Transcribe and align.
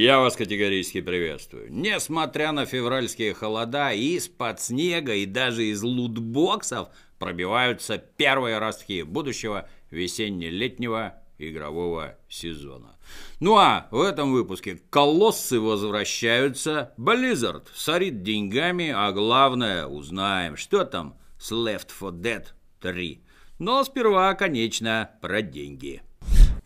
Я 0.00 0.18
вас 0.18 0.34
категорически 0.34 1.02
приветствую. 1.02 1.66
Несмотря 1.70 2.52
на 2.52 2.64
февральские 2.64 3.34
холода, 3.34 3.92
из-под 3.92 4.58
снега 4.58 5.14
и 5.14 5.26
даже 5.26 5.66
из 5.66 5.82
лутбоксов 5.82 6.88
пробиваются 7.18 7.98
первые 7.98 8.56
ростки 8.56 9.02
будущего 9.02 9.68
весенне-летнего 9.90 11.16
игрового 11.36 12.16
сезона. 12.30 12.96
Ну 13.40 13.58
а 13.58 13.88
в 13.90 14.00
этом 14.00 14.32
выпуске 14.32 14.80
колоссы 14.88 15.60
возвращаются, 15.60 16.94
Blizzard 16.96 17.64
сорит 17.74 18.22
деньгами, 18.22 18.88
а 18.96 19.12
главное 19.12 19.84
узнаем, 19.84 20.56
что 20.56 20.86
там 20.86 21.18
с 21.38 21.52
Left 21.52 21.88
4 21.88 22.12
Dead 22.12 22.46
3. 22.80 23.22
Но 23.58 23.84
сперва, 23.84 24.32
конечно, 24.32 25.10
про 25.20 25.42
деньги. 25.42 26.00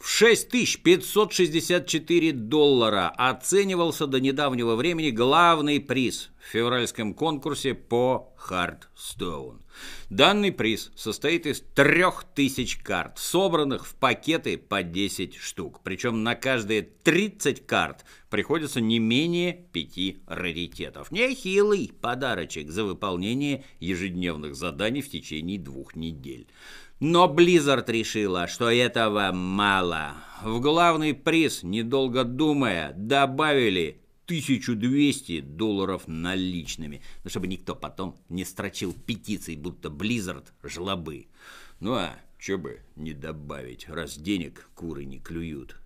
В 0.05 0.11
6564 0.11 2.33
доллара 2.33 3.09
оценивался 3.09 4.07
до 4.07 4.21
недавнего 4.21 4.77
времени 4.77 5.09
главный 5.09 5.81
приз 5.81 6.29
в 6.39 6.43
февральском 6.53 7.15
конкурсе 7.15 7.73
по 7.73 8.35
Hardstone. 8.47 9.63
Данный 10.11 10.53
приз 10.53 10.93
состоит 10.95 11.47
из 11.47 11.63
3000 11.75 12.83
карт, 12.83 13.19
собранных 13.19 13.87
в 13.87 13.95
пакеты 13.95 14.59
по 14.59 14.83
10 14.83 15.37
штук. 15.37 15.81
Причем 15.83 16.23
на 16.23 16.35
каждые 16.35 16.83
30 16.83 17.67
карт 17.67 18.05
приходится 18.29 18.83
не 18.83 18.99
менее 18.99 19.55
5 19.73 20.17
раритетов. 20.27 21.11
Нехилый 21.13 21.91
подарочек 22.01 22.71
за 22.71 22.85
выполнение 22.85 23.65
ежедневных 23.81 24.55
заданий 24.55 25.01
в 25.01 25.09
течение 25.09 25.59
двух 25.59 25.97
недель. 25.97 26.47
Но 27.07 27.27
Blizzard 27.27 27.85
решила, 27.93 28.47
что 28.47 28.71
этого 28.71 29.31
мало. 29.31 30.15
В 30.43 30.59
главный 30.59 31.13
приз, 31.13 31.63
недолго 31.63 32.25
думая, 32.25 32.95
добавили 32.97 34.01
1200 34.25 35.43
долларов 35.43 36.05
наличными, 36.09 37.03
ну, 37.23 37.29
чтобы 37.29 37.47
никто 37.47 37.75
потом 37.75 38.17
не 38.31 38.47
строчил 38.47 38.95
петиций, 38.95 39.55
будто 39.55 39.91
Blizzard 39.91 40.47
жлобы. 40.63 41.27
Ну 41.79 41.93
а 41.93 42.17
что 42.39 42.57
бы 42.57 42.81
не 42.97 43.13
добавить, 43.13 43.87
раз 43.87 44.17
денег 44.17 44.71
куры 44.75 45.05
не 45.05 45.19
клюют. 45.19 45.77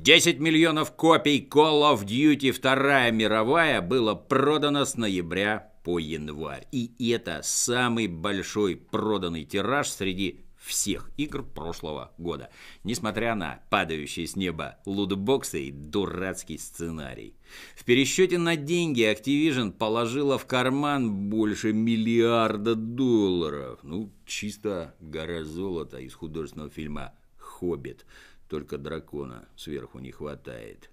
10 0.00 0.38
миллионов 0.38 0.92
копий 0.92 1.40
Call 1.40 1.92
of 1.92 2.04
Duty 2.04 2.52
Вторая 2.52 3.10
мировая 3.10 3.82
было 3.82 4.14
продано 4.14 4.84
с 4.84 4.94
ноября 4.94 5.72
по 5.86 6.00
январь. 6.00 6.66
И 6.72 7.10
это 7.12 7.42
самый 7.44 8.08
большой 8.08 8.74
проданный 8.74 9.44
тираж 9.44 9.88
среди 9.88 10.40
всех 10.56 11.12
игр 11.16 11.44
прошлого 11.44 12.12
года, 12.18 12.50
несмотря 12.82 13.36
на 13.36 13.60
падающие 13.70 14.26
с 14.26 14.34
неба 14.34 14.78
лутбоксы 14.84 15.66
и 15.66 15.70
дурацкий 15.70 16.58
сценарий. 16.58 17.36
В 17.76 17.84
пересчете 17.84 18.36
на 18.36 18.56
деньги 18.56 19.08
Activision 19.08 19.70
положила 19.70 20.38
в 20.38 20.46
карман 20.46 21.30
больше 21.30 21.72
миллиарда 21.72 22.74
долларов. 22.74 23.78
Ну, 23.84 24.10
чисто 24.26 24.96
гора 24.98 25.44
золота 25.44 26.00
из 26.00 26.14
художественного 26.14 26.68
фильма 26.68 27.14
«Хоббит». 27.38 28.06
Только 28.48 28.76
дракона 28.76 29.48
сверху 29.54 30.00
не 30.00 30.10
хватает. 30.10 30.90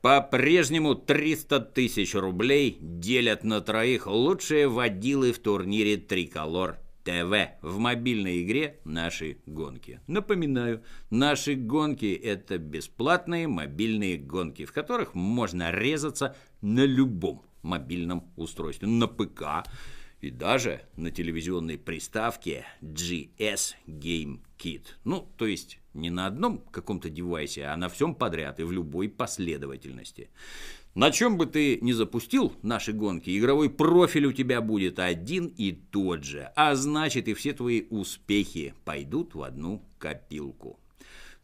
По-прежнему 0.00 0.94
300 0.94 1.58
тысяч 1.58 2.14
рублей 2.14 2.78
делят 2.80 3.42
на 3.42 3.60
троих 3.60 4.06
лучшие 4.06 4.68
водилы 4.68 5.32
в 5.32 5.40
турнире 5.40 5.96
«Триколор 5.96 6.78
ТВ» 7.02 7.34
в 7.62 7.78
мобильной 7.78 8.42
игре 8.42 8.78
«Наши 8.84 9.38
гонки». 9.46 10.00
Напоминаю, 10.06 10.84
«Наши 11.10 11.56
гонки»— 11.56 12.14
это 12.24 12.58
бесплатные 12.58 13.48
мобильные 13.48 14.18
гонки, 14.18 14.64
в 14.66 14.72
которых 14.72 15.14
можно 15.14 15.72
резаться 15.72 16.36
на 16.60 16.84
любом 16.84 17.42
мобильном 17.62 18.30
устройстве, 18.36 18.86
на 18.86 19.08
ПК 19.08 19.64
и 20.20 20.30
даже 20.30 20.82
на 20.96 21.10
телевизионной 21.10 21.78
приставке 21.78 22.66
GS 22.82 23.74
Game 23.86 24.40
Kit. 24.58 24.82
Ну, 25.04 25.28
то 25.36 25.46
есть 25.46 25.78
не 25.94 26.10
на 26.10 26.26
одном 26.26 26.58
каком-то 26.58 27.08
девайсе, 27.10 27.66
а 27.66 27.76
на 27.76 27.88
всем 27.88 28.14
подряд 28.14 28.60
и 28.60 28.64
в 28.64 28.72
любой 28.72 29.08
последовательности. 29.08 30.30
На 30.94 31.12
чем 31.12 31.36
бы 31.36 31.46
ты 31.46 31.78
ни 31.80 31.92
запустил 31.92 32.54
наши 32.62 32.92
гонки, 32.92 33.38
игровой 33.38 33.70
профиль 33.70 34.26
у 34.26 34.32
тебя 34.32 34.60
будет 34.60 34.98
один 34.98 35.46
и 35.46 35.72
тот 35.72 36.24
же, 36.24 36.50
а 36.56 36.74
значит 36.74 37.28
и 37.28 37.34
все 37.34 37.52
твои 37.52 37.84
успехи 37.90 38.74
пойдут 38.84 39.34
в 39.34 39.42
одну 39.42 39.84
копилку. 39.98 40.80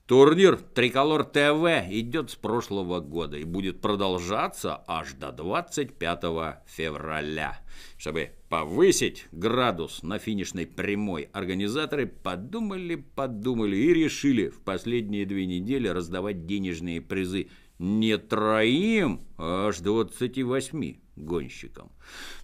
Турнир 0.07 0.59
Триколор 0.59 1.25
ТВ 1.25 1.65
идет 1.91 2.31
с 2.31 2.35
прошлого 2.35 3.01
года 3.01 3.39
и 3.39 3.45
будет 3.45 3.81
продолжаться 3.81 4.85
аж 4.87 5.15
до 5.15 5.33
25 5.33 6.21
февраля. 6.67 7.59
Чтобы 7.97 8.33
повысить 8.51 9.25
градус 9.33 10.03
на 10.03 10.19
финишной 10.19 10.67
прямой, 10.67 11.31
организаторы 11.33 12.07
подумали, 12.07 12.97
подумали 12.97 13.77
и 13.77 13.95
решили 13.95 14.51
в 14.51 14.61
последние 14.61 15.25
две 15.25 15.47
недели 15.47 15.89
раздавать 15.89 16.45
денежные 16.45 17.01
призы 17.01 17.49
не 17.79 18.19
троим, 18.19 19.23
а 19.39 19.69
аж 19.69 19.79
28 19.79 20.97
гонщикам. 21.17 21.91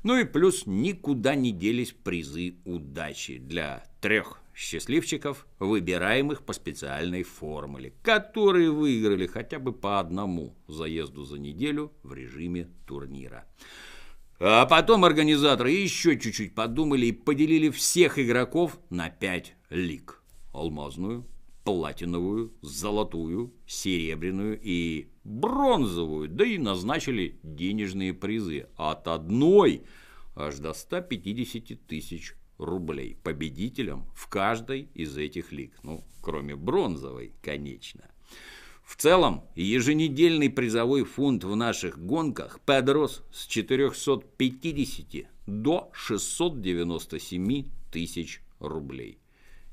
Ну 0.03 0.19
и 0.19 0.25
плюс 0.25 0.65
никуда 0.65 1.35
не 1.35 1.53
делись 1.53 1.93
призы 1.93 2.55
удачи 2.65 3.37
для 3.37 3.85
трех 4.01 4.41
счастливчиков, 4.61 5.47
выбираемых 5.59 6.43
по 6.43 6.53
специальной 6.53 7.23
формуле, 7.23 7.95
которые 8.03 8.71
выиграли 8.71 9.27
хотя 9.27 9.59
бы 9.59 9.73
по 9.73 9.99
одному 9.99 10.55
заезду 10.69 11.25
за 11.25 11.39
неделю 11.39 11.93
в 12.03 12.13
режиме 12.13 12.69
турнира. 12.87 13.47
А 14.39 14.67
потом 14.67 15.05
организаторы 15.05 15.71
еще 15.71 16.19
чуть-чуть 16.19 16.55
подумали 16.55 17.07
и 17.07 17.13
поделили 17.13 17.71
всех 17.71 18.19
игроков 18.19 18.79
на 18.91 19.09
пять 19.09 19.55
лиг. 19.71 20.23
Алмазную, 20.53 21.27
платиновую, 21.65 22.53
золотую, 22.61 23.55
серебряную 23.67 24.61
и 24.63 25.09
бронзовую, 25.25 26.29
да 26.29 26.45
и 26.45 26.59
назначили 26.59 27.39
денежные 27.43 28.13
призы 28.13 28.67
от 28.77 29.09
одной 29.09 29.85
аж 30.35 30.57
до 30.59 30.75
150 30.75 31.87
тысяч 31.87 32.35
рублей 32.61 33.17
победителям 33.23 34.07
в 34.15 34.29
каждой 34.29 34.89
из 34.95 35.17
этих 35.17 35.51
лиг. 35.53 35.73
Ну, 35.83 36.05
кроме 36.21 36.55
бронзовой, 36.55 37.33
конечно. 37.43 38.05
В 38.85 38.97
целом, 38.97 39.45
еженедельный 39.55 40.51
призовой 40.51 41.05
фонд 41.05 41.45
в 41.45 41.55
наших 41.55 41.99
гонках 41.99 42.61
подрос 42.61 43.23
с 43.33 43.47
450 43.47 45.27
до 45.47 45.91
697 45.93 47.71
тысяч 47.93 48.43
рублей. 48.59 49.19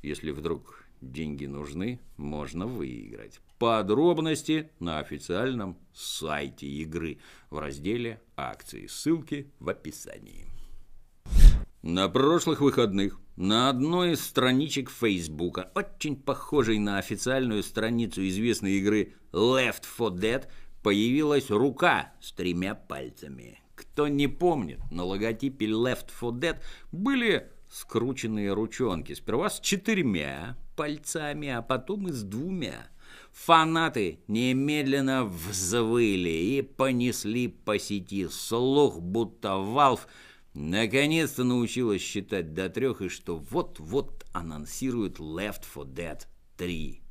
Если 0.04 0.32
вдруг 0.32 0.84
деньги 1.02 1.46
нужны, 1.46 2.00
можно 2.18 2.68
выиграть. 2.68 3.40
Подробности 3.60 4.70
на 4.80 5.00
официальном 5.00 5.78
сайте 5.94 6.68
игры 6.68 7.18
в 7.50 7.58
разделе 7.58 8.22
акции. 8.36 8.86
Ссылки 8.86 9.48
в 9.60 9.70
описании. 9.70 10.57
На 11.88 12.10
прошлых 12.10 12.60
выходных 12.60 13.18
на 13.38 13.70
одной 13.70 14.12
из 14.12 14.26
страничек 14.26 14.90
Фейсбука, 14.90 15.72
очень 15.74 16.18
похожей 16.18 16.80
на 16.80 16.98
официальную 16.98 17.64
страницу 17.64 18.28
известной 18.28 18.74
игры 18.74 19.14
Left 19.32 19.84
4 19.98 20.10
Dead, 20.10 20.48
появилась 20.84 21.50
рука 21.50 22.12
с 22.20 22.34
тремя 22.34 22.76
пальцами. 22.76 23.62
Кто 23.74 24.10
не 24.10 24.28
помнит, 24.28 24.82
на 24.92 25.06
логотипе 25.06 25.68
Left 25.68 26.08
4 26.20 26.32
Dead 26.34 26.58
были 26.92 27.50
скрученные 27.72 28.52
ручонки. 28.52 29.14
Сперва 29.14 29.50
с 29.50 29.62
четырьмя 29.62 30.58
пальцами, 30.76 31.48
а 31.48 31.62
потом 31.62 32.10
и 32.10 32.12
с 32.12 32.22
двумя. 32.22 32.90
Фанаты 33.32 34.20
немедленно 34.28 35.24
взвыли 35.24 36.28
и 36.28 36.62
понесли 36.64 37.48
по 37.48 37.80
сети 37.80 38.28
слух, 38.28 39.00
будто 39.00 39.52
Valve– 39.52 40.02
наконец-то 40.58 41.44
научилась 41.44 42.02
считать 42.02 42.54
до 42.54 42.68
трех 42.70 43.02
и 43.02 43.10
что 43.10 43.38
вот-вот 43.38 44.26
анонсирует 44.34 45.20
Left 45.20 45.64
4 45.72 45.86
Dead 45.86 46.20
3. 46.58 47.02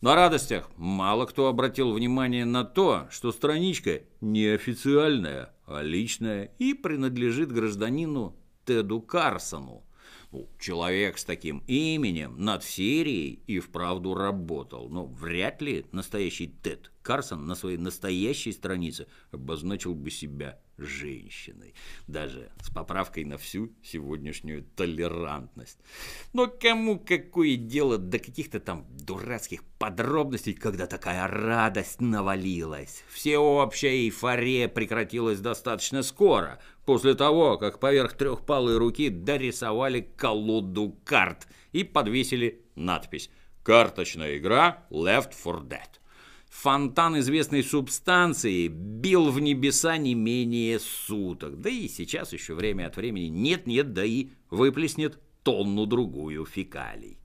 На 0.00 0.14
радостях 0.14 0.70
мало 0.76 1.26
кто 1.26 1.48
обратил 1.48 1.92
внимание 1.92 2.44
на 2.44 2.64
то, 2.64 3.08
что 3.10 3.32
страничка 3.32 4.02
не 4.20 4.46
официальная, 4.46 5.54
а 5.66 5.82
личная 5.82 6.52
и 6.58 6.74
принадлежит 6.74 7.50
гражданину 7.50 8.36
Теду 8.64 9.00
Карсону. 9.00 9.82
Ну, 10.30 10.48
человек 10.60 11.18
с 11.18 11.24
таким 11.24 11.64
именем 11.66 12.36
над 12.38 12.62
серией 12.62 13.42
и 13.46 13.58
вправду 13.58 14.14
работал, 14.14 14.88
но 14.88 15.06
вряд 15.06 15.62
ли 15.62 15.86
настоящий 15.92 16.48
Тед 16.48 16.92
Карсон 17.02 17.46
на 17.46 17.54
своей 17.54 17.78
настоящей 17.78 18.52
странице 18.52 19.06
обозначил 19.32 19.94
бы 19.94 20.10
себя 20.10 20.60
женщиной, 20.78 21.74
даже 22.06 22.50
с 22.62 22.70
поправкой 22.70 23.24
на 23.24 23.38
всю 23.38 23.72
сегодняшнюю 23.82 24.64
толерантность. 24.76 25.78
Но 26.32 26.46
кому 26.46 26.98
какое 26.98 27.56
дело 27.56 27.98
до 27.98 28.18
каких-то 28.18 28.60
там 28.60 28.86
дурацких 28.90 29.64
подробностей, 29.78 30.54
когда 30.54 30.86
такая 30.86 31.26
радость 31.26 32.00
навалилась? 32.00 33.04
Всеобщая 33.08 34.06
эйфория 34.06 34.68
прекратилась 34.68 35.40
достаточно 35.40 36.02
скоро, 36.02 36.60
после 36.84 37.14
того, 37.14 37.58
как 37.58 37.80
поверх 37.80 38.14
трехпалой 38.14 38.76
руки 38.76 39.08
дорисовали 39.08 40.00
колоду 40.16 40.98
карт 41.04 41.46
и 41.72 41.84
подвесили 41.84 42.62
надпись 42.74 43.30
«Карточная 43.62 44.38
игра 44.38 44.86
Left 44.90 45.32
4 45.42 45.58
Dead». 45.66 45.88
Фонтан 46.62 47.18
известной 47.18 47.62
субстанции 47.62 48.68
бил 48.68 49.30
в 49.30 49.40
небеса 49.40 49.98
не 49.98 50.14
менее 50.14 50.80
суток. 50.80 51.60
Да 51.60 51.68
и 51.68 51.86
сейчас 51.86 52.32
еще 52.32 52.54
время 52.54 52.86
от 52.86 52.96
времени 52.96 53.26
нет-нет, 53.26 53.92
да 53.92 54.04
и 54.04 54.30
выплеснет 54.50 55.20
тонну-другую 55.42 56.46
фекалий. 56.46 57.18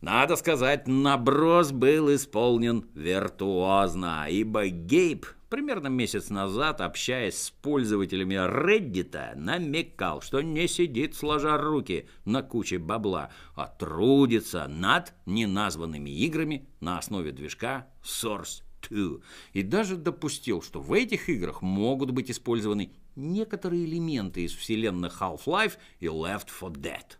Надо 0.00 0.36
сказать, 0.36 0.88
наброс 0.88 1.72
был 1.72 2.14
исполнен 2.14 2.86
виртуозно, 2.94 4.26
ибо 4.30 4.66
Гейб 4.68 5.26
примерно 5.50 5.88
месяц 5.88 6.30
назад, 6.30 6.80
общаясь 6.80 7.36
с 7.36 7.50
пользователями 7.50 8.34
Reddit, 8.34 9.34
намекал, 9.34 10.22
что 10.22 10.40
не 10.40 10.68
сидит 10.68 11.14
сложа 11.14 11.58
руки 11.58 12.08
на 12.24 12.42
куче 12.42 12.78
бабла, 12.78 13.30
а 13.54 13.66
трудится 13.66 14.68
над 14.68 15.12
неназванными 15.26 16.08
играми 16.08 16.66
на 16.80 16.96
основе 16.96 17.32
движка 17.32 17.88
Source 18.02 18.62
2. 18.88 19.18
И 19.52 19.62
даже 19.62 19.96
допустил, 19.96 20.62
что 20.62 20.80
в 20.80 20.94
этих 20.94 21.28
играх 21.28 21.60
могут 21.60 22.12
быть 22.12 22.30
использованы 22.30 22.92
некоторые 23.16 23.84
элементы 23.84 24.44
из 24.44 24.54
вселенных 24.54 25.20
Half-Life 25.20 25.74
и 25.98 26.06
Left 26.06 26.46
4 26.46 26.72
Dead. 26.72 27.19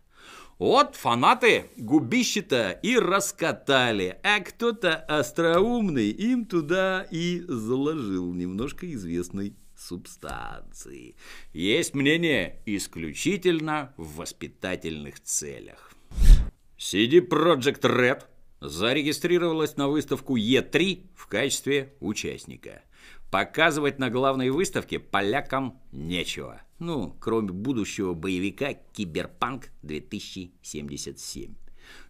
Вот 0.61 0.95
фанаты 0.95 1.71
губища-то 1.75 2.69
и 2.83 2.95
раскатали, 2.95 4.19
а 4.21 4.41
кто-то 4.41 4.95
остроумный 4.95 6.11
им 6.11 6.45
туда 6.45 7.07
и 7.09 7.43
заложил 7.47 8.31
немножко 8.31 8.85
известной 8.93 9.55
субстанции. 9.75 11.15
Есть 11.51 11.95
мнение 11.95 12.61
исключительно 12.67 13.91
в 13.97 14.17
воспитательных 14.17 15.19
целях. 15.21 15.95
CD 16.77 17.27
Project 17.27 17.81
Red 17.81 18.25
зарегистрировалась 18.59 19.77
на 19.77 19.87
выставку 19.89 20.37
E3 20.37 21.07
в 21.15 21.25
качестве 21.25 21.95
участника. 21.99 22.83
Показывать 23.31 23.97
на 23.97 24.09
главной 24.09 24.49
выставке 24.49 24.99
полякам 24.99 25.79
нечего. 25.93 26.61
Ну, 26.79 27.15
кроме 27.21 27.53
будущего 27.53 28.13
боевика 28.13 28.73
«Киберпанк 28.73 29.69
2077». 29.83 31.55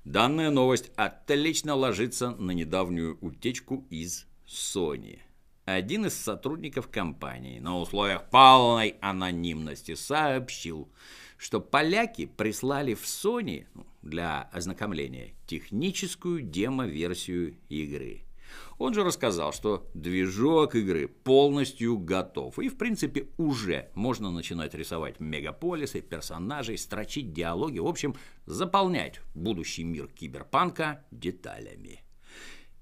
Данная 0.04 0.50
новость 0.50 0.92
отлично 0.96 1.76
ложится 1.76 2.32
на 2.32 2.50
недавнюю 2.52 3.20
утечку 3.22 3.86
из 3.92 4.26
Sony. 4.48 5.20
Один 5.66 6.08
из 6.08 6.16
сотрудников 6.16 6.88
компании 6.88 7.60
на 7.60 7.78
условиях 7.78 8.28
полной 8.32 8.96
анонимности 9.00 9.94
сообщил, 9.94 10.90
что 11.38 11.62
поляки 11.62 12.26
прислали 12.26 12.96
в 12.96 13.04
Sony 13.04 13.68
ну, 13.76 13.86
для 14.02 14.50
ознакомления 14.52 15.36
техническую 15.46 16.42
демо-версию 16.42 17.58
игры– 17.70 18.24
он 18.78 18.94
же 18.94 19.04
рассказал, 19.04 19.54
что 19.54 19.90
движок 19.94 20.76
игры 20.76 21.08
полностью 21.08 21.98
готов. 21.98 22.60
И, 22.60 22.70
в 22.70 22.78
принципе, 22.78 23.28
уже 23.38 23.90
можно 23.94 24.32
начинать 24.32 24.74
рисовать 24.74 25.20
мегаполисы, 25.20 26.02
персонажей, 26.02 26.78
строчить 26.78 27.34
диалоги. 27.34 27.80
В 27.80 27.88
общем, 27.88 28.16
заполнять 28.46 29.22
будущий 29.36 29.84
мир 29.84 30.08
киберпанка 30.08 31.06
деталями. 31.12 32.02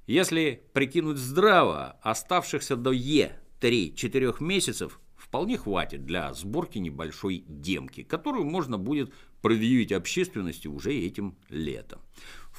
Если 0.08 0.64
прикинуть 0.74 1.18
здраво, 1.18 2.00
оставшихся 2.02 2.76
до 2.76 2.92
Е 2.92 3.40
3-4 3.62 4.38
месяцев 4.40 5.00
вполне 5.16 5.58
хватит 5.58 6.06
для 6.06 6.34
сборки 6.34 6.80
небольшой 6.80 7.44
демки, 7.48 8.02
которую 8.02 8.46
можно 8.46 8.80
будет 8.80 9.14
предъявить 9.42 9.92
общественности 9.92 10.68
уже 10.68 10.94
этим 10.94 11.38
летом. 11.50 12.02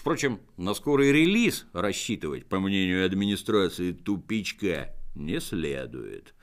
Впрочем, 0.00 0.40
на 0.56 0.72
скорый 0.72 1.12
релиз 1.12 1.66
рассчитывать, 1.74 2.46
по 2.46 2.58
мнению 2.58 3.04
администрации 3.04 3.92
тупичка, 3.92 4.94
не 5.14 5.40
следует. 5.40 6.34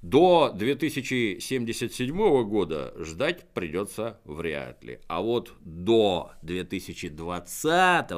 До 0.00 0.50
2077 0.54 2.42
года 2.44 2.94
ждать 2.96 3.52
придется 3.52 4.18
вряд 4.24 4.82
ли, 4.82 4.98
а 5.08 5.20
вот 5.20 5.52
до 5.60 6.32
2020 6.40 8.10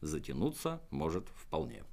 затянуться 0.00 0.80
может 0.90 1.28
вполне. 1.34 1.84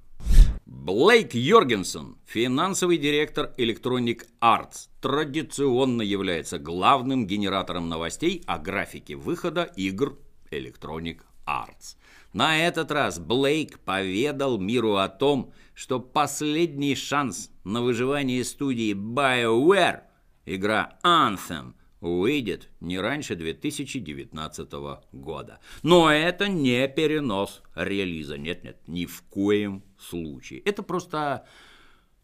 Блейк 0.64 1.34
Йоргенсон, 1.34 2.16
финансовый 2.24 2.96
директор 2.96 3.52
Electronic 3.58 4.22
Arts, 4.40 4.88
традиционно 5.02 6.00
является 6.00 6.58
главным 6.58 7.26
генератором 7.26 7.90
новостей 7.90 8.42
о 8.46 8.58
графике 8.58 9.14
выхода 9.14 9.64
игр 9.76 10.16
Electronic 10.50 11.20
Arts. 11.46 11.96
На 12.32 12.66
этот 12.66 12.90
раз 12.90 13.18
Блейк 13.18 13.78
поведал 13.78 14.58
миру 14.58 14.96
о 14.96 15.08
том, 15.08 15.52
что 15.74 16.00
последний 16.00 16.94
шанс 16.94 17.50
на 17.64 17.80
выживание 17.80 18.44
студии 18.44 18.94
BioWare, 18.94 20.02
игра 20.44 20.98
Anthem, 21.02 21.74
выйдет 22.00 22.68
не 22.80 22.98
раньше 22.98 23.36
2019 23.36 24.72
года. 25.12 25.60
Но 25.82 26.10
это 26.10 26.48
не 26.48 26.86
перенос 26.88 27.62
релиза. 27.74 28.36
Нет-нет, 28.38 28.86
ни 28.86 29.06
в 29.06 29.22
коем 29.22 29.82
случае. 29.98 30.60
Это 30.60 30.82
просто, 30.82 31.46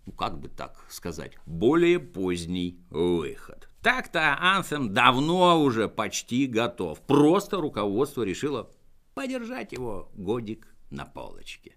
ну 0.06 0.12
как 0.12 0.38
бы 0.38 0.48
так 0.48 0.84
сказать, 0.88 1.32
более 1.46 1.98
поздний 1.98 2.80
выход. 2.90 3.68
Так-то 3.82 4.38
Anthem 4.40 4.88
давно 4.88 5.60
уже 5.60 5.88
почти 5.88 6.46
готов. 6.46 7.00
Просто 7.00 7.56
руководство 7.56 8.22
решило 8.22 8.70
подержать 9.14 9.72
его 9.72 10.10
годик 10.14 10.66
на 10.90 11.04
полочке. 11.04 11.76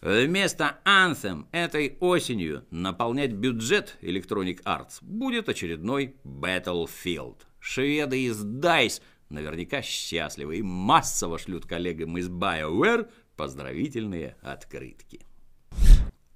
Вместо 0.00 0.78
Anthem 0.84 1.46
этой 1.52 1.96
осенью 2.00 2.66
наполнять 2.70 3.32
бюджет 3.32 3.96
Electronic 4.02 4.62
Arts 4.64 4.98
будет 5.00 5.48
очередной 5.48 6.16
Battlefield. 6.24 7.38
Шведы 7.58 8.24
из 8.24 8.44
DICE 8.44 9.00
наверняка 9.30 9.82
счастливы 9.82 10.58
и 10.58 10.62
массово 10.62 11.38
шлют 11.38 11.66
коллегам 11.66 12.18
из 12.18 12.28
BioWare 12.28 13.10
поздравительные 13.36 14.36
открытки. 14.42 15.26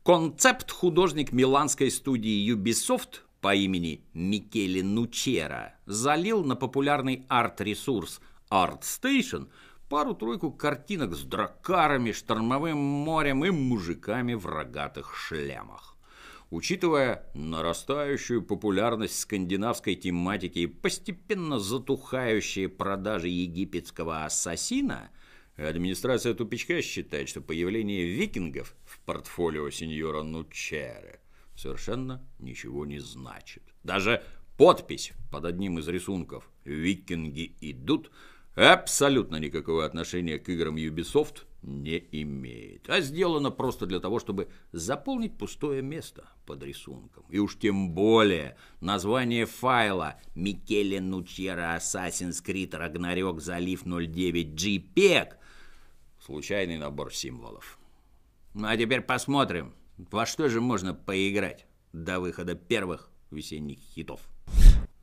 Концепт-художник 0.04 1.30
миланской 1.30 1.90
студии 1.90 2.52
Ubisoft 2.52 3.20
по 3.40 3.54
имени 3.54 4.04
Микеле 4.14 4.82
Нучера 4.82 5.74
залил 5.86 6.42
на 6.44 6.56
популярный 6.56 7.26
арт-ресурс 7.28 8.20
ArtStation– 8.50 9.48
пару-тройку 9.90 10.52
картинок 10.52 11.14
с 11.14 11.24
дракарами, 11.24 12.12
штормовым 12.12 12.78
морем 12.78 13.44
и 13.44 13.50
мужиками 13.50 14.34
в 14.34 14.46
рогатых 14.46 15.16
шлемах. 15.16 15.96
Учитывая 16.48 17.28
нарастающую 17.34 18.40
популярность 18.42 19.18
скандинавской 19.18 19.96
тематики 19.96 20.60
и 20.60 20.66
постепенно 20.66 21.58
затухающие 21.58 22.68
продажи 22.68 23.28
египетского 23.28 24.24
ассасина, 24.24 25.10
администрация 25.56 26.34
тупичка 26.34 26.80
считает, 26.82 27.28
что 27.28 27.40
появление 27.40 28.06
викингов 28.06 28.76
в 28.84 29.00
портфолио 29.00 29.70
сеньора 29.70 30.22
Нучере 30.22 31.20
совершенно 31.56 32.24
ничего 32.38 32.86
не 32.86 33.00
значит. 33.00 33.64
Даже 33.82 34.22
подпись 34.56 35.12
под 35.32 35.46
одним 35.46 35.80
из 35.80 35.88
рисунков 35.88 36.48
«Викинги 36.64 37.56
идут» 37.60 38.10
абсолютно 38.54 39.36
никакого 39.36 39.84
отношения 39.84 40.38
к 40.38 40.48
играм 40.48 40.76
Ubisoft 40.76 41.44
не 41.62 42.02
имеет, 42.12 42.88
а 42.88 43.00
сделано 43.00 43.50
просто 43.50 43.86
для 43.86 44.00
того, 44.00 44.18
чтобы 44.18 44.48
заполнить 44.72 45.36
пустое 45.36 45.82
место 45.82 46.28
под 46.46 46.62
рисунком. 46.62 47.24
И 47.28 47.38
уж 47.38 47.58
тем 47.58 47.90
более 47.90 48.56
название 48.80 49.46
файла 49.46 50.16
Микеле 50.34 51.00
Нучера 51.00 51.76
Assassin's 51.76 52.42
Creed 52.44 52.70
Ragnarok 52.70 53.40
залив 53.40 53.84
09 53.84 54.46
JPEG 54.48 55.34
случайный 56.24 56.78
набор 56.78 57.12
символов. 57.12 57.78
Ну 58.54 58.66
а 58.66 58.76
теперь 58.76 59.02
посмотрим, 59.02 59.74
во 59.96 60.26
что 60.26 60.48
же 60.48 60.60
можно 60.60 60.94
поиграть 60.94 61.66
до 61.92 62.20
выхода 62.20 62.54
первых 62.54 63.10
весенних 63.30 63.78
хитов. 63.78 64.20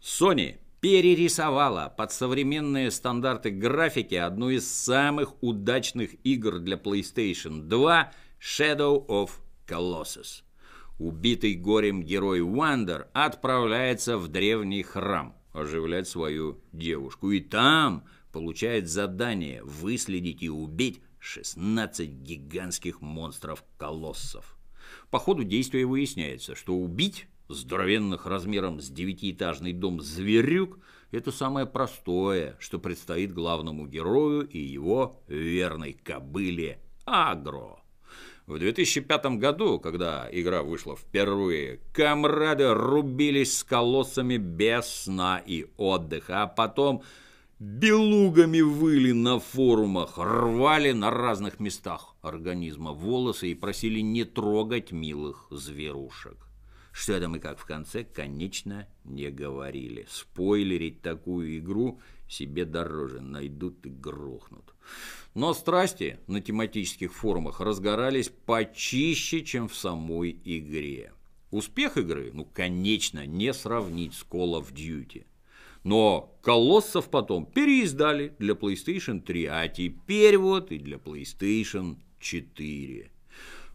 Sony 0.01 0.57
перерисовала 0.81 1.93
под 1.95 2.11
современные 2.11 2.91
стандарты 2.91 3.49
графики 3.49 4.15
одну 4.15 4.49
из 4.49 4.69
самых 4.69 5.41
удачных 5.41 6.11
игр 6.23 6.59
для 6.59 6.77
PlayStation 6.77 7.61
2 7.61 8.11
Shadow 8.39 9.05
of 9.07 9.31
Colossus. 9.67 10.43
убитый 10.99 11.55
горем 11.55 12.03
герой 12.03 12.41
Уандер 12.41 13.07
отправляется 13.13 14.17
в 14.17 14.27
древний 14.27 14.83
храм 14.83 15.35
оживлять 15.51 16.07
свою 16.07 16.61
девушку. 16.71 17.31
И 17.31 17.39
там 17.39 18.05
получает 18.31 18.87
задание 18.87 19.63
выследить 19.63 20.43
и 20.43 20.49
убить 20.49 21.01
16 21.19 22.09
гигантских 22.09 23.01
монстров-колоссов. 23.01 24.57
По 25.09 25.19
ходу 25.19 25.43
действия 25.43 25.85
выясняется, 25.85 26.55
что 26.55 26.75
убить 26.75 27.27
здоровенных 27.49 28.25
размером 28.25 28.79
с 28.79 28.89
девятиэтажный 28.89 29.73
дом 29.73 30.01
зверюк– 30.01 30.79
это 31.11 31.31
самое 31.31 31.65
простое, 31.65 32.57
что 32.59 32.79
предстоит 32.79 33.33
главному 33.33 33.87
герою 33.87 34.47
и 34.47 34.59
его 34.59 35.21
верной 35.27 35.93
кобыле 35.93 36.79
Агро. 37.05 37.79
В 38.45 38.59
2005 38.59 39.25
году, 39.37 39.79
когда 39.79 40.27
игра 40.31 40.63
вышла 40.63 40.95
впервые, 40.95 41.81
комрады 41.93 42.73
рубились 42.73 43.57
с 43.57 43.63
колоссами 43.63 44.37
без 44.37 44.85
сна 44.85 45.41
и 45.45 45.67
отдыха, 45.75 46.43
а 46.43 46.47
потом 46.47 47.03
белугами 47.59 48.61
выли 48.61 49.11
на 49.11 49.39
форумах, 49.39 50.17
рвали 50.17 50.91
на 50.91 51.11
разных 51.11 51.59
местах 51.59 52.15
организма 52.21 52.93
волосы 52.93 53.51
и 53.51 53.55
просили 53.55 53.99
не 53.99 54.23
трогать 54.23 54.91
милых 54.91 55.47
зверушек. 55.49 56.46
Что 56.97 57.19
там 57.19 57.35
и 57.35 57.39
как 57.39 57.59
в 57.59 57.65
конце, 57.65 58.03
конечно, 58.03 58.87
не 59.03 59.29
говорили. 59.29 60.07
Спойлерить 60.09 61.03
такую 61.03 61.59
игру 61.59 62.01
себе 62.27 62.65
дороже, 62.65 63.21
найдут 63.21 63.85
и 63.85 63.89
грохнут. 63.89 64.73
Но 65.35 65.53
страсти 65.53 66.19
на 66.25 66.41
тематических 66.41 67.13
форумах 67.13 67.61
разгорались 67.61 68.29
почище, 68.29 69.43
чем 69.43 69.67
в 69.67 69.75
самой 69.75 70.41
игре. 70.43 71.13
Успех 71.51 71.97
игры, 71.97 72.31
ну, 72.33 72.45
конечно, 72.45 73.27
не 73.27 73.53
сравнить 73.53 74.15
с 74.15 74.23
Call 74.23 74.59
of 74.59 74.73
Duty. 74.73 75.27
Но 75.83 76.35
колоссов 76.41 77.11
потом 77.11 77.45
переиздали 77.45 78.33
для 78.39 78.55
PlayStation 78.55 79.21
3, 79.21 79.45
а 79.45 79.67
теперь 79.67 80.39
вот 80.39 80.71
и 80.71 80.79
для 80.79 80.97
PlayStation 80.97 81.97
4. 82.19 83.11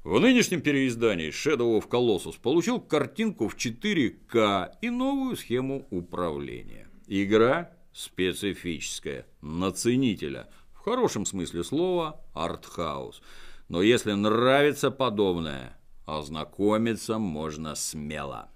В 0.04 0.18
нынешнем 0.18 0.62
переиздании 0.62 1.28
Shadow 1.28 1.78
of 1.78 1.88
Colossus 1.88 2.34
получил 2.40 2.80
картинку 2.80 3.46
в 3.46 3.54
4К 3.54 4.72
и 4.80 4.90
новую 4.90 5.36
схему 5.36 5.86
управления. 5.90 6.88
Игра 7.06 7.70
специфическая, 7.92 9.26
на 9.42 9.70
ценителя, 9.70 10.48
в 10.74 10.78
хорошем 10.80 11.24
смысле 11.24 11.62
слова 11.62 12.20
артхаус. 12.34 13.22
Но 13.68 13.80
если 13.80 14.10
нравится 14.12 14.90
подобное, 14.90 15.78
ознакомиться 16.04 17.18
можно 17.18 17.76
смело. 17.76 18.50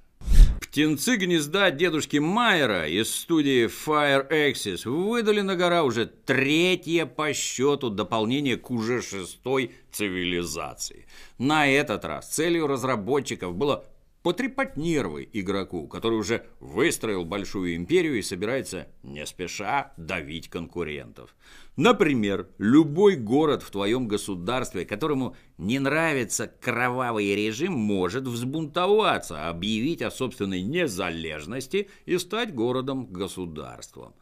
Птенцы 0.71 1.17
гнезда 1.17 1.71
дедушки 1.71 2.19
Майера 2.19 2.89
из 2.89 3.15
студии 3.15 3.67
Fire 3.67 4.29
Access 4.31 4.89
выдали 4.89 5.41
на 5.41 5.57
гора 5.57 5.85
уже 5.85 6.07
третье 6.07 7.07
по 7.07 7.33
счету 7.33 7.89
дополнение 7.89 8.57
к 8.57 8.71
уже 8.71 9.01
шестой 9.01 9.73
цивилизации. 9.93 11.07
На 11.39 11.67
этот 11.69 12.05
раз 12.05 12.29
целью 12.29 12.67
разработчиков 12.67 13.55
было 13.55 13.85
потрепать 14.26 14.76
нервы 14.76 15.28
игроку, 15.33 15.87
который 15.87 16.18
уже 16.18 16.47
выстроил 16.59 17.25
большую 17.25 17.76
империю 17.76 18.18
и 18.18 18.23
собирается 18.23 18.88
не 19.04 19.25
спеша 19.25 19.92
давить 19.97 20.49
конкурентов. 20.50 21.37
Например, 21.76 22.49
любой 22.59 23.14
город 23.14 23.62
в 23.62 23.71
твоем 23.71 24.09
государстве, 24.09 24.85
которому 24.85 25.37
не 25.59 25.78
нравится 25.78 26.49
кровавый 26.49 27.37
режим, 27.37 27.75
может 27.75 28.26
взбунтоваться, 28.26 29.49
объявить 29.49 30.02
о 30.02 30.11
собственной 30.11 30.62
незалежности 30.62 31.88
и 32.04 32.18
стать 32.18 32.52
городом-государством. 32.52 34.14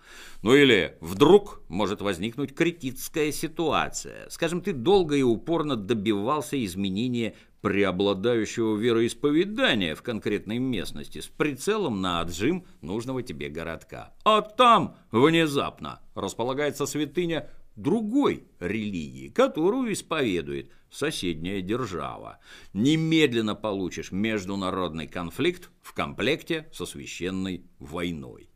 Ну 0.43 0.55
или 0.55 0.99
вдруг 1.01 1.63
может 1.69 2.03
возникнуть 2.03 2.55
критическая 2.55 3.33
ситуация. 3.33 4.29
Скажем, 4.29 4.61
ты 4.61 4.75
долго 4.75 5.17
и 5.17 5.23
упорно 5.23 5.77
добивался 5.77 6.63
изменения 6.63 7.35
преобладающего 7.65 8.77
вероисповедания 8.77 9.95
в 9.95 10.03
конкретной 10.03 10.59
местности 10.59 11.23
с 11.23 11.29
прицелом 11.29 12.03
на 12.03 12.21
отжим 12.21 12.67
нужного 12.83 13.23
тебе 13.23 13.49
городка. 13.49 14.13
А 14.23 14.43
там 14.43 14.97
внезапно 15.11 16.03
располагается 16.15 16.85
святыня 16.85 17.49
другой 17.75 18.45
религии, 18.61 19.31
которую 19.31 19.95
исповедует 19.95 20.71
соседняя 20.91 21.63
держава. 21.63 22.39
Немедленно 22.75 23.55
получишь 23.55 24.13
международный 24.13 25.07
конфликт 25.07 25.71
в 25.81 25.95
комплекте 25.95 26.69
со 26.71 26.85
священной 26.85 27.65
войной. 27.79 28.51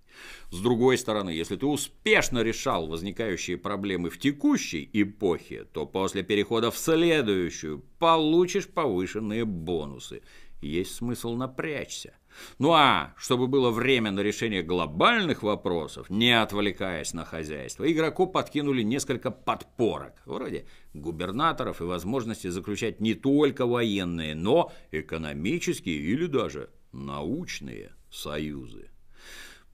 С 0.51 0.61
другой 0.61 0.97
стороны, 0.97 1.31
если 1.31 1.57
ты 1.57 1.67
успешно 1.67 2.43
решал 2.43 2.87
возникающие 2.87 3.59
проблемы 3.59 4.11
в 4.11 4.19
текущей 4.19 4.89
эпохе, 4.93 5.65
то 5.65 5.87
после 5.87 6.23
перехода 6.23 6.71
в 6.71 6.79
следующую 6.79 7.85
получишь 7.99 8.69
повышенные 8.69 9.45
бонусы. 9.45 10.23
Есть 10.61 10.97
смысл 10.97 11.35
напрячься. 11.35 12.15
Ну 12.59 12.73
а, 12.73 13.15
чтобы 13.17 13.47
было 13.47 13.71
время 13.71 14.11
на 14.11 14.21
решение 14.21 14.63
глобальных 14.63 15.43
вопросов, 15.43 16.09
не 16.11 16.41
отвлекаясь 16.41 17.13
на 17.13 17.25
хозяйство, 17.25 17.91
игроку 17.91 18.27
подкинули 18.27 18.83
несколько 18.83 19.31
подпорок, 19.31 20.15
вроде 20.25 20.67
губернаторов 20.95 21.81
и 21.81 21.85
возможности 21.85 22.49
заключать 22.49 23.01
не 23.01 23.15
только 23.15 23.67
военные, 23.67 24.35
но 24.35 24.73
экономические 24.91 25.97
или 25.97 26.27
даже 26.27 26.71
научные 26.93 27.93
союзы 28.11 28.91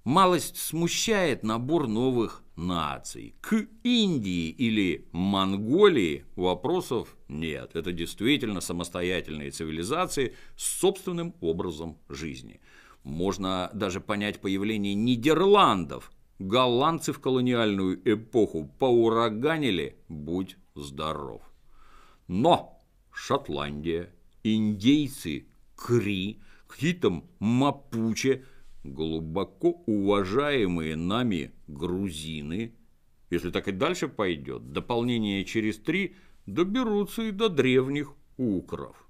малость 0.04 0.58
смущает 0.58 1.42
набор 1.42 1.88
новых 1.88 2.42
наций. 2.56 3.34
К 3.40 3.66
Индии 3.82 4.50
или 4.50 5.08
Монголии 5.12 6.24
вопросов 6.36 7.16
нет. 7.28 7.74
Это 7.74 7.92
действительно 7.92 8.60
самостоятельные 8.60 9.50
цивилизации 9.50 10.36
с 10.56 10.80
собственным 10.80 11.34
образом 11.40 11.98
жизни. 12.08 12.60
Можно 13.02 13.70
даже 13.74 14.00
понять 14.00 14.40
появление 14.40 14.94
Нидерландов. 14.94 16.12
Голландцы 16.38 17.12
в 17.12 17.20
колониальную 17.20 18.00
эпоху 18.04 18.70
поураганили, 18.78 19.98
будь 20.08 20.56
здоров. 20.74 21.42
Но 22.26 22.82
Шотландия, 23.12 24.12
индейцы, 24.42 25.46
Кри, 25.76 26.40
какие-то 26.66 27.22
мапуче– 27.38 28.44
глубоко 28.84 29.82
уважаемые 29.86 30.94
нами 30.94 31.52
грузины, 31.66 32.74
если 33.30 33.50
так 33.50 33.66
и 33.68 33.72
дальше 33.72 34.08
пойдет, 34.08 34.72
дополнение 34.72 35.44
через 35.44 35.78
три 35.78 36.16
доберутся 36.46 37.22
и 37.22 37.30
до 37.32 37.48
древних 37.48 38.12
укров. 38.36 39.04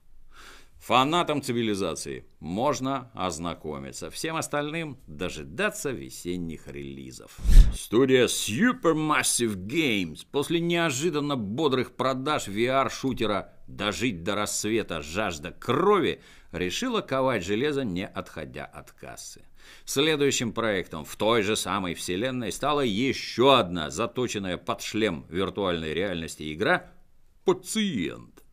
Фанатам 0.79 1.41
цивилизации 1.41 2.27
можно 2.41 3.11
ознакомиться, 3.15 4.11
всем 4.11 4.37
остальным 4.37 4.99
дожидаться 5.07 5.91
весенних 5.91 6.69
релизов. 6.69 7.39
Студия 7.75 8.27
Supermassive 8.27 9.55
Games 9.57 10.27
после 10.31 10.61
неожиданно 10.61 11.37
бодрых 11.37 11.97
продаж 11.97 12.49
VR-шутера 12.49 13.49
«Дожить 13.67 14.25
до 14.25 14.35
рассвета. 14.35 15.01
Жажда 15.01 15.53
крови» 15.53 16.21
решила 16.53 17.01
ковать 17.01 17.47
железо, 17.47 17.83
не 17.83 18.07
отходя 18.07 18.67
от 18.67 18.93
кассы. 18.93 19.47
Следующим 19.85 20.53
проектом 20.53 21.05
в 21.05 21.17
той 21.17 21.43
же 21.43 21.57
самой 21.57 21.95
вселенной 21.95 22.53
стала 22.53 22.81
еще 22.81 23.59
одна 23.59 23.91
заточенная 23.91 24.57
под 24.57 24.83
шлем 24.83 25.27
виртуальной 25.29 25.95
реальности 25.95 26.55
игра 26.55 26.91
«Пациент». 27.45 28.45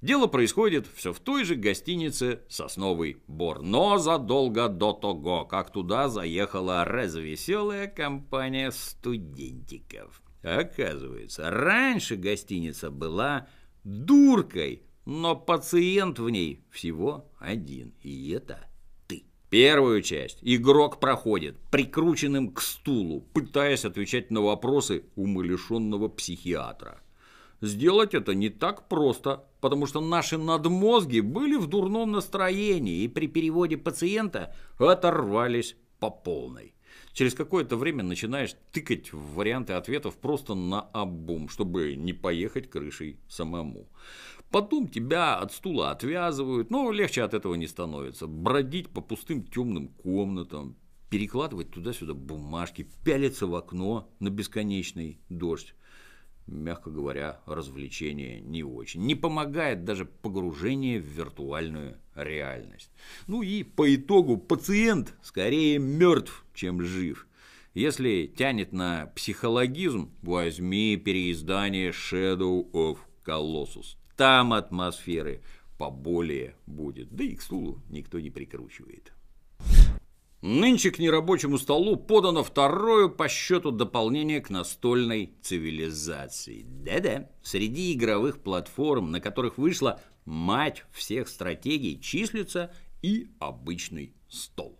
Дело 0.00 0.28
происходит 0.28 0.86
все 0.94 1.12
в 1.12 1.18
той 1.18 1.44
же 1.44 1.56
гостинице 1.56 2.42
«Сосновый 2.48 3.16
Бор», 3.26 3.62
но 3.62 3.98
задолго 3.98 4.68
до 4.68 4.92
того, 4.92 5.44
как 5.44 5.72
туда 5.72 6.08
заехала 6.08 6.84
развеселая 6.84 7.88
компания 7.88 8.70
студентиков. 8.70 10.22
Оказывается, 10.42 11.50
раньше 11.50 12.14
гостиница 12.14 12.90
была 12.92 13.48
дуркой, 13.82 14.84
но 15.04 15.34
пациент 15.34 16.20
в 16.20 16.30
ней 16.30 16.64
всего 16.70 17.32
один, 17.40 17.92
и 18.02 18.30
это. 18.30 18.68
Первую 19.50 20.02
часть 20.02 20.38
игрок 20.42 21.00
проходит 21.00 21.56
прикрученным 21.70 22.52
к 22.52 22.60
стулу, 22.60 23.22
пытаясь 23.32 23.84
отвечать 23.84 24.30
на 24.30 24.42
вопросы 24.42 25.04
умалишенного 25.16 26.08
психиатра– 26.08 27.00
Сделать 27.60 28.14
это 28.14 28.34
не 28.34 28.50
так 28.50 28.88
просто, 28.88 29.44
потому 29.60 29.86
что 29.86 30.00
наши 30.00 30.38
надмозги 30.38 31.20
были 31.20 31.56
в 31.56 31.66
дурном 31.66 32.12
настроении 32.12 33.02
и 33.02 33.08
при 33.08 33.26
переводе 33.26 33.76
пациента 33.76 34.54
оторвались 34.78 35.76
по 35.98 36.08
полной. 36.08 36.72
Через 37.12 37.34
какое-то 37.34 37.76
время 37.76 38.02
начинаешь 38.02 38.54
тыкать 38.72 39.12
в 39.12 39.34
варианты 39.34 39.72
ответов 39.72 40.16
просто 40.16 40.54
на 40.54 40.80
обум, 40.80 41.48
чтобы 41.48 41.96
не 41.96 42.12
поехать 42.12 42.70
крышей 42.70 43.18
самому. 43.28 43.88
Потом 44.50 44.88
тебя 44.88 45.36
от 45.36 45.52
стула 45.52 45.90
отвязывают, 45.90 46.70
но 46.70 46.90
легче 46.90 47.22
от 47.22 47.34
этого 47.34 47.54
не 47.54 47.66
становится. 47.66 48.26
Бродить 48.26 48.88
по 48.88 49.00
пустым 49.00 49.42
темным 49.42 49.88
комнатам, 49.88 50.76
перекладывать 51.10 51.70
туда-сюда 51.70 52.14
бумажки, 52.14 52.88
пялиться 53.04 53.46
в 53.46 53.54
окно 53.54 54.10
на 54.20 54.30
бесконечный 54.30 55.20
дождь. 55.28 55.74
Мягко 56.48 56.88
говоря, 56.90 57.40
развлечение 57.44 58.40
не 58.40 58.64
очень. 58.64 59.02
Не 59.02 59.14
помогает 59.14 59.84
даже 59.84 60.06
погружение 60.06 60.98
в 60.98 61.04
виртуальную 61.04 61.98
реальность. 62.14 62.90
Ну 63.26 63.42
и 63.42 63.62
по 63.62 63.94
итогу 63.94 64.38
пациент 64.38 65.14
скорее 65.22 65.78
мертв, 65.78 66.46
чем 66.54 66.80
жив. 66.80 67.26
Если 67.74 68.26
тянет 68.26 68.72
на 68.72 69.12
психологизм, 69.14 70.10
возьми 70.22 70.96
переиздание 70.96 71.90
Shadow 71.90 72.70
of 72.72 72.96
Colossus. 73.26 73.96
Там 74.16 74.54
атмосферы 74.54 75.42
поболее 75.76 76.56
будет. 76.66 77.10
Да 77.10 77.24
и 77.24 77.36
к 77.36 77.42
стулу 77.42 77.82
никто 77.90 78.18
не 78.20 78.30
прикручивает. 78.30 79.12
Нынче 80.40 80.92
к 80.92 81.00
нерабочему 81.00 81.58
столу 81.58 81.96
подано 81.96 82.44
второе 82.44 83.08
по 83.08 83.28
счету 83.28 83.72
дополнение 83.72 84.40
к 84.40 84.50
настольной 84.50 85.32
цивилизации. 85.42 86.64
Да-да, 86.64 87.28
среди 87.42 87.92
игровых 87.92 88.40
платформ, 88.40 89.10
на 89.10 89.20
которых 89.20 89.58
вышла 89.58 90.00
мать 90.24 90.84
всех 90.92 91.28
стратегий, 91.28 92.00
числится 92.00 92.72
и 93.02 93.32
обычный 93.40 94.14
стол. 94.28 94.78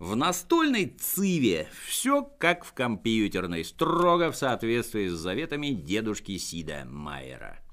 В 0.00 0.16
настольной 0.16 0.86
циве 0.86 1.68
все 1.86 2.22
как 2.22 2.64
в 2.64 2.72
компьютерной, 2.72 3.64
строго 3.64 4.32
в 4.32 4.36
соответствии 4.36 5.08
с 5.08 5.12
заветами 5.12 5.68
дедушки 5.68 6.38
Сида 6.38 6.84
Майера– 6.86 7.60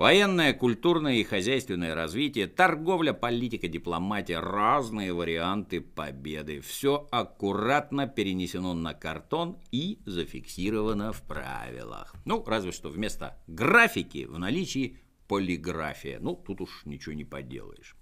Военное, 0.00 0.54
культурное 0.54 1.16
и 1.16 1.24
хозяйственное 1.24 1.94
развитие, 1.94 2.46
торговля, 2.46 3.12
политика, 3.12 3.68
дипломатия, 3.68 4.40
разные 4.40 5.12
варианты 5.12 5.82
победы. 5.82 6.62
Все 6.62 7.06
аккуратно 7.10 8.06
перенесено 8.06 8.72
на 8.72 8.94
картон 8.94 9.58
и 9.70 9.98
зафиксировано 10.06 11.12
в 11.12 11.20
правилах. 11.24 12.14
Ну, 12.24 12.42
разве 12.46 12.72
что 12.72 12.88
вместо 12.88 13.36
графики 13.46 14.24
в 14.24 14.38
наличии 14.38 14.96
полиграфия. 15.28 16.18
Ну, 16.18 16.34
тут 16.34 16.62
уж 16.62 16.86
ничего 16.86 17.12
не 17.12 17.26
поделаешь. 17.26 17.94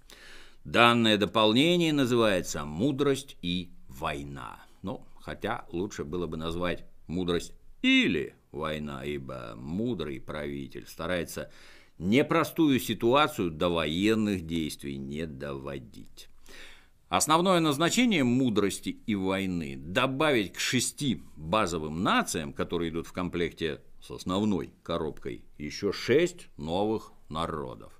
Данное 0.63 1.17
дополнение 1.17 1.91
называется 1.91 2.63
«Мудрость 2.63 3.35
и 3.41 3.73
война». 3.89 4.63
Ну, 4.83 5.05
хотя 5.19 5.65
лучше 5.73 6.05
было 6.05 6.27
бы 6.27 6.37
назвать 6.37 6.85
«Мудрость 7.07 7.51
или 7.81 8.35
война», 8.53 9.03
ибо 9.03 9.55
мудрый 9.57 10.21
правитель 10.21 10.87
старается 10.87 11.51
непростую 11.99 12.79
ситуацию 12.79 13.51
до 13.51 13.69
военных 13.69 14.47
действий 14.47 14.97
не 14.97 15.27
доводить. 15.27 16.29
Основное 17.09 17.59
назначение 17.59 18.23
мудрости 18.23 18.89
и 19.05 19.15
войны– 19.15 19.75
добавить 19.77 20.53
к 20.53 20.59
шести 20.59 21.23
базовым 21.35 22.03
нациям, 22.03 22.53
которые 22.53 22.91
идут 22.91 23.07
в 23.07 23.13
комплекте 23.13 23.81
с 24.01 24.11
основной 24.11 24.71
коробкой, 24.83 25.43
еще 25.57 25.91
шесть 25.91 26.47
новых 26.57 27.11
народов. 27.27 27.93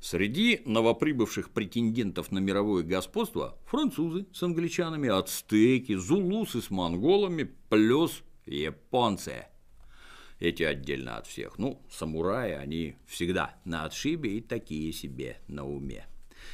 Среди 0.00 0.60
новоприбывших 0.64 1.50
претендентов 1.50 2.30
на 2.30 2.38
мировое 2.38 2.82
господство– 2.82 3.58
французы 3.66 4.26
с 4.32 4.42
англичанами, 4.42 5.08
ацтеки, 5.08 5.94
зулусы 5.94 6.60
с 6.60 6.70
монголами, 6.70 7.50
плюс 7.68 8.22
японцы– 8.44 9.46
эти 10.38 10.62
отдельно 10.62 11.16
от 11.16 11.26
всех. 11.26 11.58
Ну, 11.58 11.82
самураи, 11.90 12.52
они 12.52 12.96
всегда 13.06 13.56
на 13.64 13.84
отшибе 13.84 14.38
и 14.38 14.40
такие 14.40 14.92
себе 14.92 15.38
на 15.48 15.66
уме. 15.66 16.06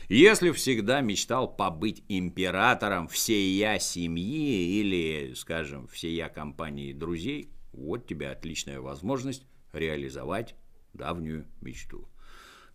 Если 0.08 0.50
всегда 0.50 1.00
мечтал 1.00 1.54
побыть 1.54 2.02
императором 2.08 3.08
всея 3.08 3.78
семьи 3.78 4.80
или, 4.80 5.34
скажем, 5.34 5.86
всея 5.88 6.28
компании 6.28 6.92
друзей, 6.92 7.50
вот 7.72 8.06
тебе 8.06 8.30
отличная 8.30 8.80
возможность 8.80 9.46
реализовать 9.72 10.54
давнюю 10.92 11.46
мечту. 11.60 12.08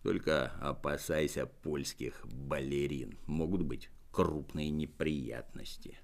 Только 0.02 0.52
опасайся 0.60 1.46
польских 1.46 2.24
балерин. 2.24 3.18
Могут 3.26 3.62
быть 3.62 3.90
крупные 4.10 4.70
неприятности. 4.70 5.98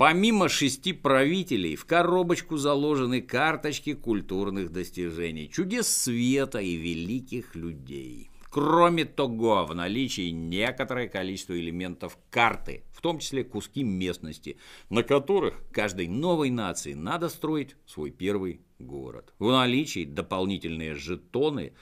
Помимо 0.00 0.48
шести 0.48 0.94
правителей, 0.94 1.76
в 1.76 1.84
коробочку 1.84 2.56
заложены 2.56 3.20
карточки 3.20 3.92
культурных 3.92 4.72
достижений, 4.72 5.50
чудес 5.50 5.88
света 5.88 6.58
и 6.58 6.74
великих 6.76 7.54
людей. 7.54 8.30
Кроме 8.48 9.04
того, 9.04 9.66
в 9.66 9.74
наличии 9.74 10.30
некоторое 10.30 11.06
количество 11.06 11.52
элементов 11.52 12.16
карты, 12.30 12.82
в 12.94 13.02
том 13.02 13.18
числе 13.18 13.44
куски 13.44 13.82
местности, 13.82 14.56
на 14.88 15.02
которых 15.02 15.62
каждой 15.70 16.08
новой 16.08 16.48
нации 16.48 16.94
надо 16.94 17.28
строить 17.28 17.76
свой 17.84 18.10
первый 18.10 18.62
город. 18.78 19.34
В 19.38 19.50
наличии 19.50 20.06
дополнительные 20.06 20.94
жетоны 20.94 21.74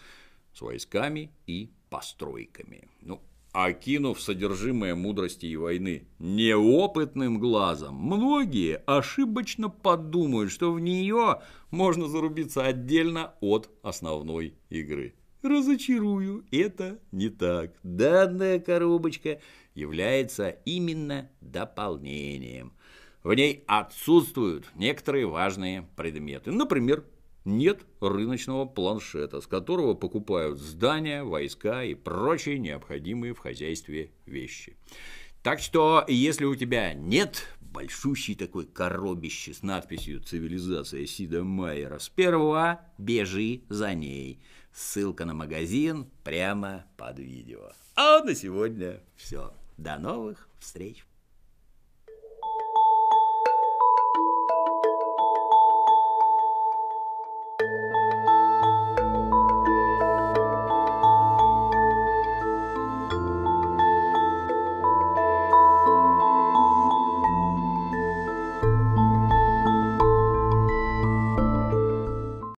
с 0.53 0.61
войсками 0.61 1.31
и 1.47 1.71
постройками. 1.89 2.89
Ну, 3.01 3.21
окинув 3.53 4.21
содержимое 4.21 4.95
мудрости 4.95 5.47
и 5.47 5.57
войны 5.57 6.09
неопытным 6.19 7.39
глазом, 7.39 7.95
многие 7.95 8.77
ошибочно 8.87 9.69
подумают, 9.69 10.51
что 10.51 10.73
в 10.73 10.81
нее 10.81 11.41
можно 11.71 12.09
зарубиться 12.09 12.65
отдельно 12.65 13.35
от 13.41 13.71
основной 13.83 14.55
игры. 14.71 15.15
Разочарую, 15.43 16.45
это 16.51 16.99
не 17.13 17.29
так. 17.29 17.75
Данная 17.83 18.59
коробочка 18.59 19.41
является 19.75 20.49
именно 20.65 21.31
дополнением. 21.41 22.73
В 23.23 23.33
ней 23.35 23.65
отсутствуют 23.67 24.67
некоторые 24.75 25.27
важные 25.27 25.89
предметы. 25.97 26.51
Например, 26.51 27.05
нет 27.49 27.85
рыночного 28.01 28.67
планшета, 28.67 29.41
с 29.41 29.47
которого 29.47 29.95
покупают 29.95 30.59
здания, 30.59 31.25
войска 31.25 31.83
и 31.83 31.95
прочие 31.95 32.59
необходимые 32.59 33.35
в 33.35 33.39
хозяйстве 33.39 34.13
вещи. 34.27 34.77
Так 35.43 35.61
что, 35.61 36.05
если 36.07 36.45
у 36.45 36.55
тебя 36.55 36.95
нет 36.95 37.47
большущей 37.61 38.35
такой 38.35 38.67
коробище 38.67 39.55
с 39.55 39.63
надписью 39.63 40.21
«Цивилизация 40.21 41.07
Сида 41.07 41.45
Майера», 41.45 41.99
сперва 41.99 42.81
бежи 42.99 43.63
за 43.69 43.95
ней. 43.95 44.41
Ссылка 44.73 45.25
на 45.25 45.35
магазин 45.35 46.09
прямо 46.25 46.87
под 46.97 47.19
видео. 47.19 47.73
А 47.95 48.23
на 48.23 48.35
сегодня 48.35 49.01
все. 49.17 49.53
До 49.77 49.99
новых 49.99 50.49
встреч! 50.61 51.08